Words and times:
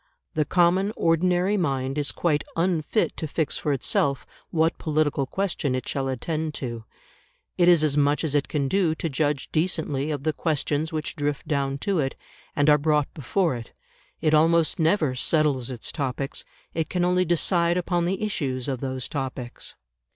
The 0.33 0.45
common 0.45 0.91
ordinary 0.97 1.57
mind 1.57 1.95
is 1.95 2.11
quite 2.11 2.43
unfit 2.55 3.15
to 3.17 3.27
fix 3.27 3.59
for 3.59 3.71
itself 3.71 4.25
what 4.49 4.79
political 4.79 5.27
question 5.27 5.75
it 5.75 5.87
shall 5.87 6.07
attend 6.07 6.55
to; 6.55 6.85
it 7.55 7.67
is 7.67 7.83
as 7.83 7.97
much 7.97 8.23
as 8.23 8.33
it 8.33 8.47
can 8.47 8.67
do 8.67 8.95
to 8.95 9.09
judge 9.09 9.51
decently 9.51 10.09
of 10.09 10.23
the 10.23 10.33
questions 10.33 10.91
which 10.91 11.15
drift 11.15 11.47
down 11.47 11.77
to 11.85 11.99
it, 11.99 12.15
and 12.55 12.67
are 12.67 12.79
brought 12.79 13.13
before 13.13 13.55
it; 13.55 13.73
it 14.21 14.33
almost 14.33 14.79
never 14.79 15.13
settles 15.13 15.69
its 15.69 15.91
topics; 15.91 16.43
it 16.73 16.89
can 16.89 17.05
only 17.05 17.23
decide 17.23 17.77
upon 17.77 18.05
the 18.05 18.23
issues 18.23 18.67
of 18.67 18.79
those 18.79 19.07
topics. 19.07 19.75